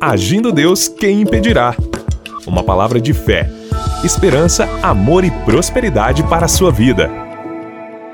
[0.00, 1.74] Agindo Deus, quem impedirá?
[2.46, 3.50] Uma palavra de fé,
[4.04, 7.10] esperança, amor e prosperidade para a sua vida.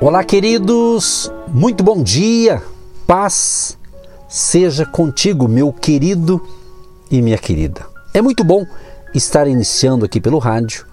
[0.01, 2.63] Olá, queridos, muito bom dia,
[3.07, 3.77] paz
[4.27, 6.41] seja contigo, meu querido
[7.11, 7.83] e minha querida.
[8.15, 8.65] É muito bom
[9.15, 10.87] estar iniciando aqui pelo rádio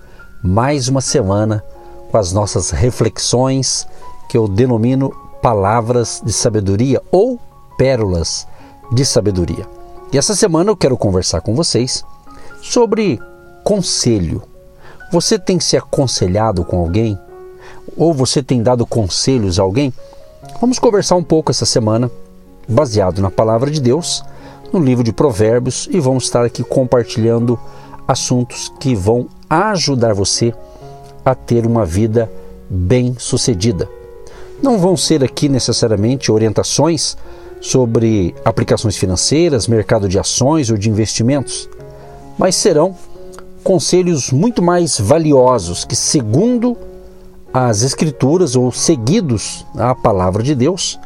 [0.44, 1.64] mais uma semana
[2.12, 3.88] com as nossas reflexões
[4.30, 5.10] que eu denomino
[5.42, 7.40] palavras de sabedoria ou
[7.78, 8.46] pérolas
[8.92, 9.81] de sabedoria.
[10.14, 12.04] E essa semana eu quero conversar com vocês
[12.62, 13.18] sobre
[13.64, 14.44] conselho.
[15.10, 17.18] Você tem se aconselhado com alguém?
[17.96, 19.94] Ou você tem dado conselhos a alguém?
[20.60, 22.12] Vamos conversar um pouco essa semana,
[22.68, 24.22] baseado na palavra de Deus,
[24.74, 27.58] no livro de Provérbios, e vamos estar aqui compartilhando
[28.06, 30.54] assuntos que vão ajudar você
[31.24, 32.30] a ter uma vida
[32.70, 33.88] bem-sucedida.
[34.62, 37.18] Não vão ser aqui necessariamente orientações
[37.62, 41.70] sobre aplicações financeiras, mercado de ações ou de investimentos,
[42.38, 42.96] mas serão
[43.64, 46.76] conselhos muito mais valiosos que, segundo
[47.54, 51.00] as Escrituras ou seguidos a palavra de Deus,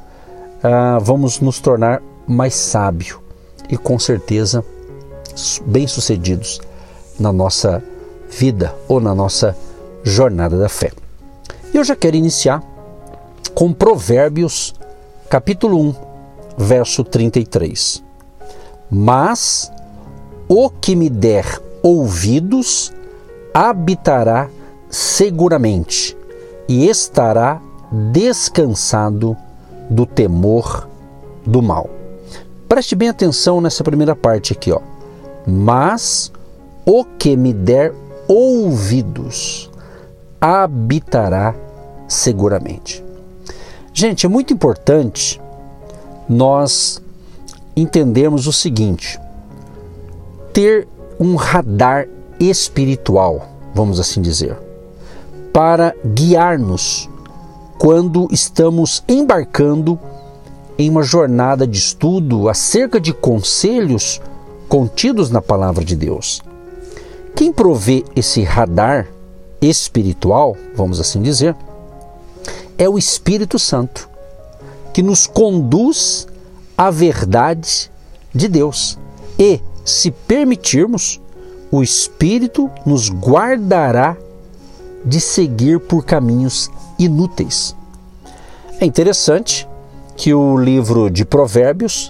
[0.63, 3.19] ah, vamos nos tornar mais sábio
[3.69, 4.63] e com certeza
[5.65, 6.61] bem-sucedidos
[7.19, 7.83] na nossa
[8.29, 9.55] vida ou na nossa
[10.03, 10.91] jornada da fé.
[11.73, 12.63] Eu já quero iniciar
[13.53, 14.73] com Provérbios,
[15.29, 15.95] capítulo 1,
[16.57, 18.03] verso 33.
[18.89, 19.71] Mas
[20.47, 22.93] o que me der ouvidos
[23.53, 24.49] habitará
[24.89, 26.15] seguramente
[26.67, 27.61] e estará
[28.11, 29.35] descansado
[29.89, 30.87] do temor
[31.45, 31.89] do mal.
[32.67, 34.79] Preste bem atenção nessa primeira parte aqui, ó.
[35.45, 36.31] Mas
[36.85, 37.93] o que me der
[38.27, 39.69] ouvidos
[40.41, 41.55] habitará
[42.07, 43.03] seguramente.
[43.93, 45.39] Gente, é muito importante
[46.27, 47.01] nós
[47.75, 49.19] entendermos o seguinte:
[50.53, 50.87] ter
[51.19, 52.07] um radar
[52.39, 54.57] espiritual, vamos assim dizer,
[55.53, 57.09] para guiar-nos
[57.77, 59.99] quando estamos embarcando
[60.77, 64.21] em uma jornada de estudo acerca de conselhos
[64.67, 66.41] contidos na palavra de Deus.
[67.35, 69.07] Quem provê esse radar
[69.61, 71.55] espiritual, vamos assim dizer,
[72.77, 74.09] é o Espírito Santo,
[74.95, 76.25] que nos conduz
[76.77, 77.91] à verdade
[78.33, 78.97] de Deus.
[79.37, 81.19] E, se permitirmos,
[81.69, 84.15] o Espírito nos guardará
[85.03, 87.75] de seguir por caminhos inúteis.
[88.79, 89.67] É interessante
[90.15, 92.09] que o livro de Provérbios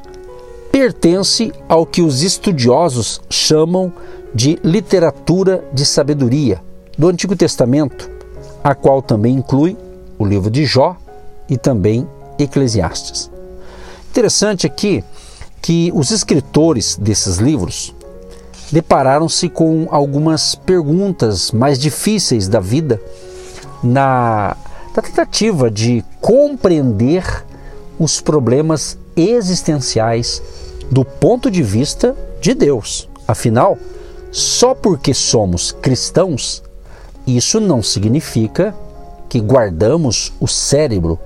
[0.71, 3.91] pertence ao que os estudiosos chamam
[4.31, 6.61] de literatura de sabedoria
[6.95, 8.07] do Antigo Testamento,
[8.63, 9.75] a qual também inclui
[10.19, 10.95] o livro de Jó
[11.49, 12.07] e também
[12.37, 13.29] Eclesiastes.
[14.09, 15.03] Interessante aqui
[15.61, 17.93] que os escritores desses livros
[18.71, 23.01] depararam-se com algumas perguntas mais difíceis da vida
[23.83, 24.55] na,
[24.95, 27.23] na tentativa de compreender
[27.99, 30.41] os problemas existenciais
[30.91, 33.09] do ponto de vista de Deus.
[33.27, 33.77] Afinal,
[34.31, 36.61] só porque somos cristãos,
[37.25, 38.75] isso não significa
[39.27, 41.19] que guardamos o cérebro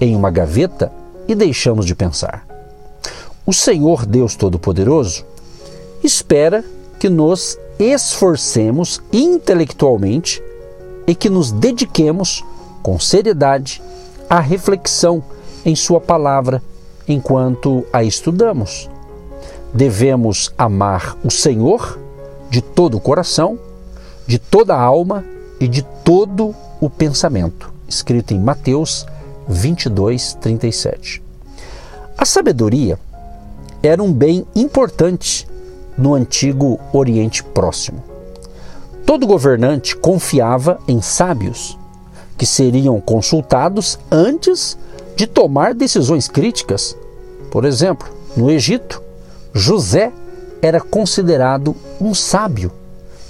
[0.00, 0.90] em uma gaveta
[1.28, 2.46] e deixamos de pensar.
[3.44, 5.24] O Senhor Deus Todo-Poderoso
[6.02, 6.64] espera
[6.98, 10.42] que nos esforcemos intelectualmente
[11.06, 12.44] e que nos dediquemos
[12.82, 13.82] com seriedade
[14.28, 15.22] à reflexão
[15.64, 16.62] em Sua palavra
[17.08, 18.88] enquanto a estudamos.
[19.72, 21.98] Devemos amar o Senhor
[22.50, 23.58] de todo o coração,
[24.26, 25.24] de toda a alma
[25.58, 29.06] e de todo o pensamento, escrito em Mateus
[29.48, 31.22] 22, 37.
[32.16, 32.98] A sabedoria
[33.82, 35.48] era um bem importante
[35.96, 38.02] no antigo Oriente Próximo.
[39.06, 41.78] Todo governante confiava em sábios,
[42.36, 44.76] que seriam consultados antes
[45.16, 46.96] de tomar decisões críticas.
[47.50, 49.02] Por exemplo, no Egito,
[49.52, 50.12] José
[50.62, 52.70] era considerado um sábio,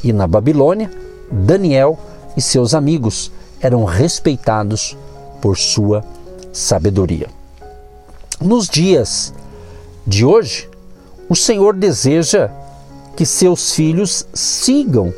[0.02, 0.90] e na Babilônia,
[1.30, 1.98] Daniel
[2.36, 3.30] e seus amigos
[3.60, 4.96] eram respeitados
[5.40, 6.04] por sua
[6.52, 7.28] sabedoria.
[8.40, 9.32] Nos dias
[10.06, 10.68] de hoje,
[11.28, 12.50] o Senhor deseja
[13.16, 15.12] que seus filhos sigam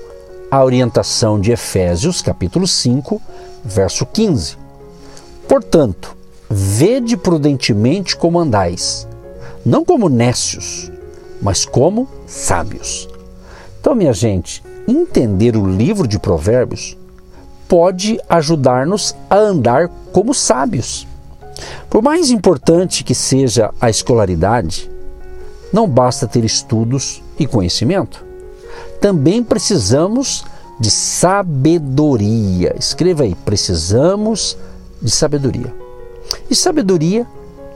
[0.51, 3.23] a orientação de Efésios, capítulo 5,
[3.65, 4.57] verso 15.
[5.49, 6.17] Portanto,
[6.51, 9.07] vede prudentemente como andais,
[9.65, 10.91] não como nécios,
[11.41, 13.09] mas como sábios.
[13.81, 16.97] Então, minha gente, entender o livro de Provérbios
[17.73, 21.09] pode ajudar-nos a andar como sábios.
[21.89, 24.91] Por mais importante que seja a escolaridade,
[25.73, 28.23] não basta ter estudos e conhecimento,
[29.01, 30.45] também precisamos
[30.79, 32.77] de sabedoria.
[32.79, 34.55] Escreva aí, precisamos
[35.01, 35.75] de sabedoria.
[36.51, 37.27] E sabedoria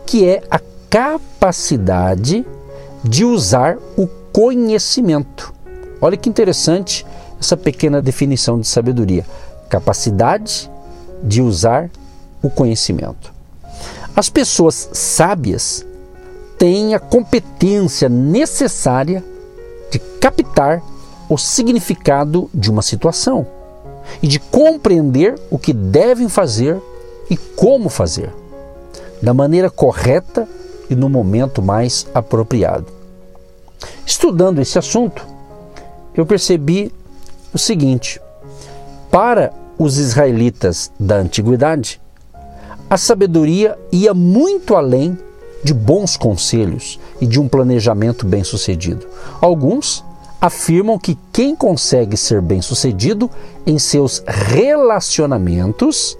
[0.04, 0.60] que é a
[0.90, 2.44] capacidade
[3.02, 5.54] de usar o conhecimento.
[6.02, 7.06] Olha que interessante
[7.40, 9.24] essa pequena definição de sabedoria:
[9.68, 10.70] capacidade
[11.22, 11.90] de usar
[12.42, 13.32] o conhecimento.
[14.14, 15.84] As pessoas sábias
[16.58, 19.22] têm a competência necessária
[19.90, 20.82] de captar
[21.28, 23.46] o significado de uma situação
[24.22, 26.80] e de compreender o que devem fazer
[27.28, 28.32] e como fazer,
[29.20, 30.48] da maneira correta
[30.88, 32.86] e no momento mais apropriado.
[34.06, 35.26] Estudando esse assunto,
[36.14, 36.92] eu percebi
[37.52, 38.20] o seguinte:
[39.16, 41.98] para os israelitas da antiguidade,
[42.90, 45.16] a sabedoria ia muito além
[45.64, 49.06] de bons conselhos e de um planejamento bem-sucedido.
[49.40, 50.04] Alguns
[50.38, 53.30] afirmam que quem consegue ser bem-sucedido
[53.66, 56.14] em seus relacionamentos,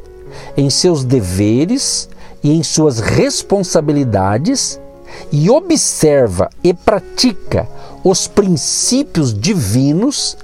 [0.56, 2.08] em seus deveres
[2.42, 4.80] e em suas responsabilidades
[5.30, 7.68] e observa e pratica
[8.02, 10.34] os princípios divinos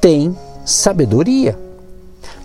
[0.00, 1.68] tem sabedoria.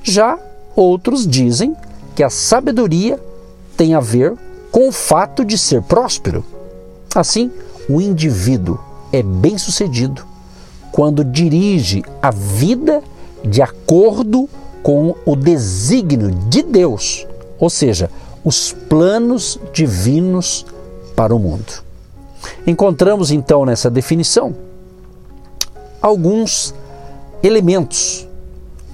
[0.07, 0.37] Já
[0.75, 1.75] outros dizem
[2.15, 3.19] que a sabedoria
[3.75, 4.35] tem a ver
[4.71, 6.45] com o fato de ser próspero.
[7.15, 7.51] Assim,
[7.89, 8.79] o indivíduo
[9.11, 10.23] é bem-sucedido
[10.91, 13.01] quando dirige a vida
[13.43, 14.47] de acordo
[14.83, 17.25] com o desígnio de Deus,
[17.59, 18.07] ou seja,
[18.43, 20.67] os planos divinos
[21.15, 21.83] para o mundo.
[22.67, 24.55] Encontramos então nessa definição
[25.99, 26.75] alguns
[27.41, 28.27] elementos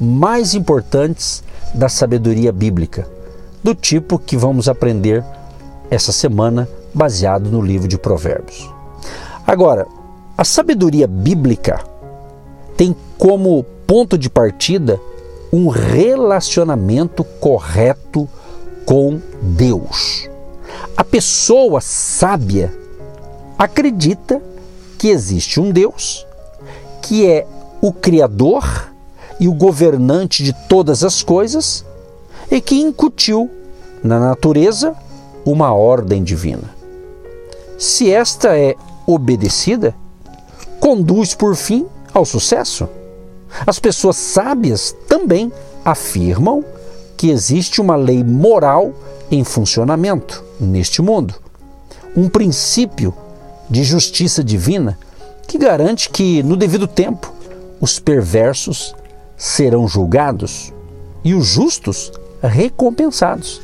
[0.02, 1.44] mais importantes
[1.76, 3.08] da sabedoria bíblica,
[3.64, 5.24] do tipo que vamos aprender
[5.92, 8.68] essa semana, baseado no livro de Provérbios.
[9.46, 9.86] Agora,
[10.36, 11.84] a sabedoria bíblica
[12.76, 15.00] tem como ponto de partida
[15.54, 18.28] um relacionamento correto
[18.86, 20.28] com Deus.
[20.98, 22.74] A pessoa sábia
[23.56, 24.42] acredita
[24.98, 26.26] que existe um Deus
[27.04, 27.46] que é
[27.82, 28.91] o Criador
[29.42, 31.84] e o governante de todas as coisas
[32.52, 33.50] e que incutiu
[34.04, 34.96] na natureza
[35.44, 36.76] uma ordem divina.
[37.76, 38.76] Se esta é
[39.08, 39.96] obedecida,
[40.80, 42.88] conduz por fim ao sucesso.
[43.66, 45.52] As pessoas sábias também
[45.84, 46.64] afirmam
[47.18, 48.94] que existe uma lei moral
[49.32, 51.34] em funcionamento neste mundo,
[52.16, 53.12] um princípio
[53.68, 55.00] de justiça divina
[55.48, 57.34] que garante que, no devido tempo,
[57.80, 58.94] os perversos
[59.42, 60.72] serão julgados
[61.24, 62.12] e os justos
[62.44, 63.60] recompensados.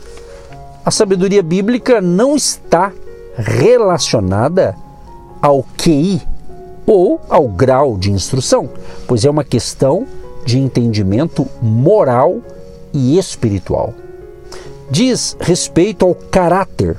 [0.84, 2.92] A sabedoria bíblica não está
[3.36, 4.76] relacionada
[5.40, 6.20] ao QI
[6.84, 8.68] ou ao grau de instrução,
[9.06, 10.08] pois é uma questão
[10.44, 12.40] de entendimento moral
[12.92, 13.94] e espiritual.
[14.90, 16.98] Diz respeito ao caráter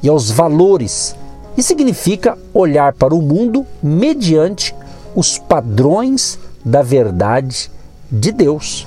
[0.00, 1.16] e aos valores
[1.56, 4.72] e significa olhar para o mundo mediante
[5.12, 7.68] os padrões da verdade
[8.12, 8.86] de Deus.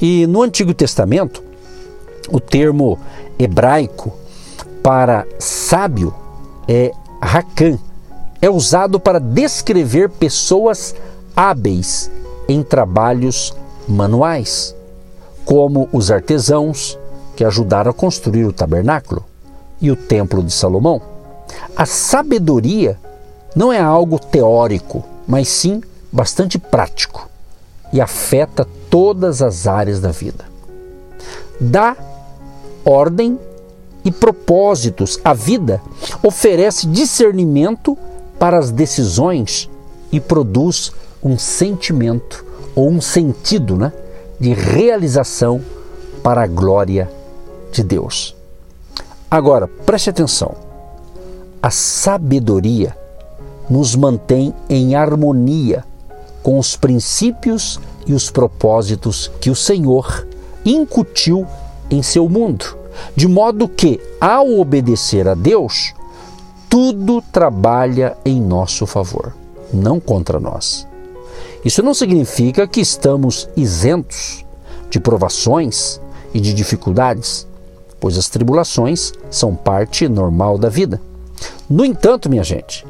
[0.00, 1.42] E no Antigo Testamento,
[2.30, 2.98] o termo
[3.36, 4.12] hebraico
[4.82, 6.14] para sábio
[6.68, 7.78] é rakan.
[8.40, 10.94] É usado para descrever pessoas
[11.34, 12.10] hábeis
[12.48, 13.54] em trabalhos
[13.88, 14.74] manuais,
[15.44, 16.98] como os artesãos
[17.36, 19.24] que ajudaram a construir o tabernáculo
[19.80, 21.00] e o templo de Salomão.
[21.76, 22.98] A sabedoria
[23.54, 25.80] não é algo teórico, mas sim
[26.12, 27.31] bastante prático
[27.92, 30.44] e afeta todas as áreas da vida.
[31.60, 31.96] Dá
[32.84, 33.38] ordem
[34.04, 35.80] e propósitos à vida,
[36.22, 37.96] oferece discernimento
[38.38, 39.70] para as decisões
[40.10, 42.44] e produz um sentimento
[42.74, 43.92] ou um sentido né,
[44.40, 45.60] de realização
[46.22, 47.10] para a glória
[47.70, 48.34] de Deus.
[49.30, 50.54] Agora, preste atenção.
[51.62, 52.96] A sabedoria
[53.70, 55.84] nos mantém em harmonia
[56.42, 60.26] com os princípios e os propósitos que o Senhor
[60.64, 61.46] incutiu
[61.90, 62.76] em seu mundo,
[63.14, 65.94] de modo que, ao obedecer a Deus,
[66.68, 69.34] tudo trabalha em nosso favor,
[69.72, 70.86] não contra nós.
[71.64, 74.44] Isso não significa que estamos isentos
[74.90, 76.00] de provações
[76.34, 77.46] e de dificuldades,
[78.00, 81.00] pois as tribulações são parte normal da vida.
[81.68, 82.84] No entanto, minha gente,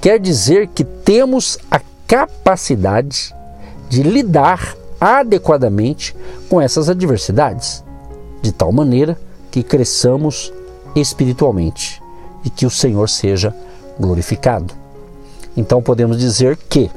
[0.00, 3.34] quer dizer que temos a capacidade
[3.90, 6.16] de lidar adequadamente
[6.48, 7.84] com essas adversidades,
[8.42, 9.16] de tal maneira
[9.50, 10.52] que cresçamos
[10.96, 12.02] espiritualmente
[12.44, 13.54] e que o Senhor seja
[14.00, 14.74] glorificado.
[15.54, 16.90] Então podemos dizer que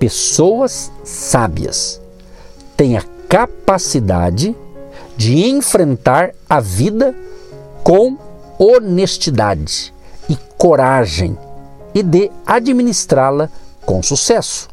[0.00, 2.00] pessoas sábias
[2.76, 4.54] têm a capacidade
[5.16, 7.14] de enfrentar a vida
[7.84, 8.18] com
[8.58, 9.94] honestidade
[10.28, 11.38] e coragem
[11.94, 13.48] e de administrá-la
[13.84, 14.68] com sucesso,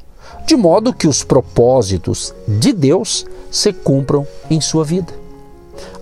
[0.45, 5.13] de modo que os propósitos de Deus se cumpram em sua vida.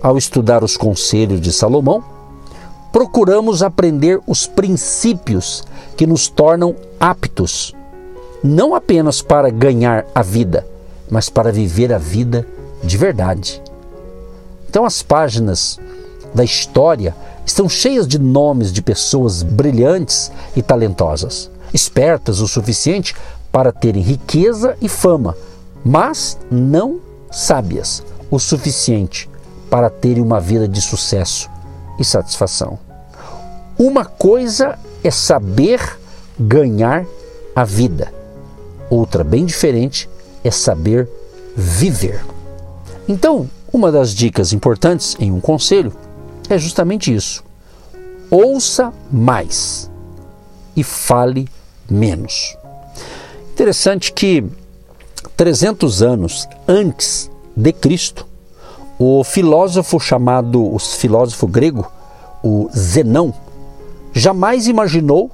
[0.02, 2.02] Ao estudar os conselhos de Salomão,
[2.92, 5.64] procuramos aprender os princípios
[5.96, 7.74] que nos tornam aptos,
[8.42, 10.66] não apenas para ganhar a vida,
[11.10, 12.46] mas para viver a vida
[12.82, 13.62] de verdade.
[14.68, 15.78] Então, as páginas
[16.34, 17.14] da história
[17.44, 23.14] estão cheias de nomes de pessoas brilhantes e talentosas, espertas o suficiente
[23.52, 25.36] para terem riqueza e fama,
[25.84, 27.00] mas não
[27.30, 29.28] sábias o suficiente
[29.68, 31.48] para terem uma vida de sucesso
[31.98, 32.78] e satisfação.
[33.78, 35.98] Uma coisa é saber
[36.38, 37.06] ganhar
[37.54, 38.12] a vida,
[38.88, 40.08] outra, bem diferente,
[40.44, 41.08] é saber
[41.56, 42.24] viver.
[43.08, 45.92] Então, uma das dicas importantes em um conselho
[46.48, 47.44] é justamente isso.
[48.30, 49.90] Ouça mais
[50.76, 51.48] e fale
[51.90, 52.56] menos.
[53.52, 54.44] Interessante que
[55.36, 58.26] 300 anos antes de Cristo,
[58.98, 61.90] o filósofo chamado, o filósofo grego,
[62.42, 63.34] o Zenão,
[64.12, 65.30] jamais imaginou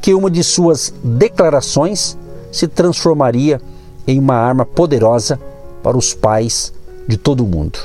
[0.00, 2.16] que uma de suas declarações
[2.50, 3.60] se transformaria
[4.06, 5.38] em uma arma poderosa
[5.82, 6.72] para os pais
[7.06, 7.78] de todo o mundo.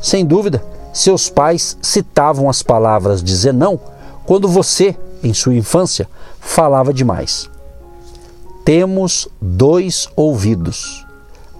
[0.00, 0.62] Sem dúvida,
[0.92, 3.78] seus pais citavam as palavras de Zenão
[4.24, 6.08] quando você, em sua infância,
[6.40, 7.48] falava demais.
[8.64, 11.06] Temos dois ouvidos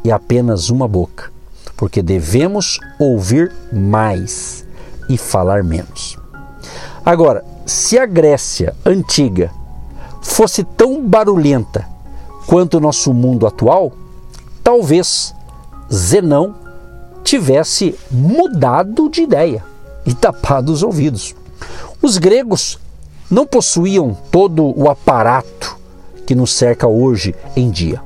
[0.05, 1.31] e apenas uma boca,
[1.77, 4.65] porque devemos ouvir mais
[5.09, 6.19] e falar menos.
[7.05, 9.51] Agora, se a Grécia antiga
[10.21, 11.87] fosse tão barulhenta
[12.47, 13.93] quanto o nosso mundo atual,
[14.63, 15.35] talvez
[15.93, 16.55] Zenão
[17.25, 19.65] tivesse mudado de ideia
[20.05, 21.35] e tapado os ouvidos.
[22.03, 22.79] Os gregos
[23.31, 25.79] não possuíam todo o aparato
[26.27, 28.03] que nos cerca hoje em dia.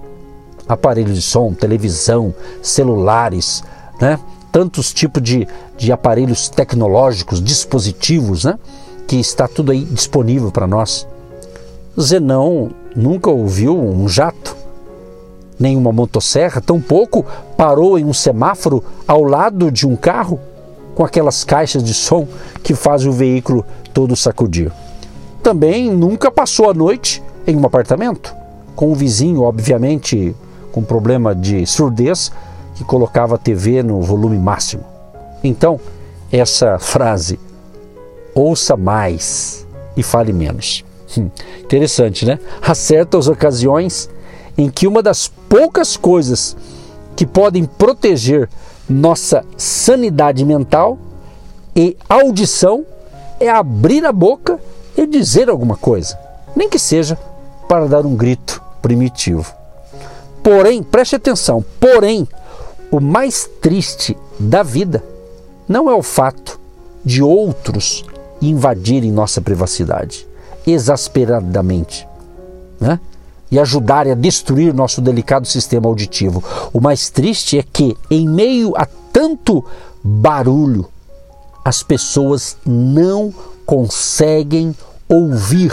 [0.68, 3.64] Aparelhos de som, televisão, celulares,
[4.00, 4.18] né?
[4.52, 8.58] tantos tipos de, de aparelhos tecnológicos, dispositivos, né?
[9.06, 11.06] que está tudo aí disponível para nós.
[12.00, 14.56] Zenão nunca ouviu um jato,
[15.58, 17.24] nenhuma motosserra, tampouco
[17.56, 20.40] parou em um semáforo ao lado de um carro
[20.94, 22.26] com aquelas caixas de som
[22.62, 24.72] que fazem o veículo todo sacudir.
[25.44, 28.34] Também nunca passou a noite em um apartamento,
[28.74, 30.34] com um vizinho, obviamente,
[30.72, 32.32] com problema de surdez,
[32.74, 34.82] que colocava a TV no volume máximo.
[35.44, 35.78] Então,
[36.32, 37.38] essa frase,
[38.34, 40.82] ouça mais e fale menos.
[41.16, 41.28] Hum,
[41.62, 42.38] interessante, né?
[42.62, 44.08] Há certas ocasiões
[44.56, 46.56] em que uma das poucas coisas
[47.14, 48.48] que podem proteger
[48.88, 50.96] nossa sanidade mental
[51.76, 52.86] e audição
[53.38, 54.58] é abrir a boca
[54.96, 56.18] e dizer alguma coisa,
[56.54, 57.18] nem que seja
[57.68, 59.52] para dar um grito primitivo.
[60.42, 62.28] Porém, preste atenção, porém,
[62.90, 65.02] o mais triste da vida
[65.66, 66.60] não é o fato
[67.04, 68.04] de outros
[68.40, 70.26] invadirem nossa privacidade
[70.66, 72.06] exasperadamente
[72.80, 72.98] né?
[73.50, 76.42] e ajudarem a destruir nosso delicado sistema auditivo.
[76.72, 79.64] O mais triste é que, em meio a tanto
[80.02, 80.86] barulho,
[81.64, 83.32] as pessoas não
[83.66, 84.74] conseguem
[85.08, 85.72] ouvir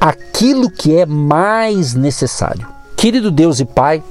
[0.00, 2.66] aquilo que é mais necessário.
[2.96, 4.02] Querido Deus e Pai,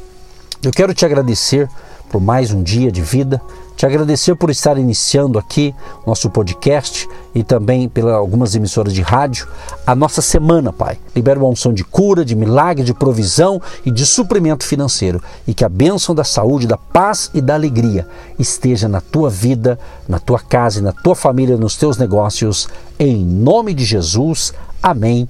[0.63, 1.69] eu quero te agradecer
[2.09, 3.41] por mais um dia de vida,
[3.79, 5.73] te agradecer por estar iniciando aqui
[6.05, 9.47] nosso podcast e também pelas algumas emissoras de rádio
[9.87, 10.97] a nossa semana, Pai.
[11.15, 15.63] Libero uma unção de cura, de milagre, de provisão e de suprimento financeiro e que
[15.63, 18.05] a bênção da saúde, da paz e da alegria
[18.37, 22.67] esteja na tua vida, na tua casa e na tua família, nos teus negócios,
[22.99, 24.53] em nome de Jesus.
[24.83, 25.25] Amém.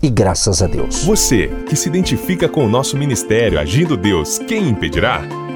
[0.00, 1.04] E graças a Deus.
[1.04, 5.43] Você que se identifica com o nosso ministério Agindo Deus, quem impedirá?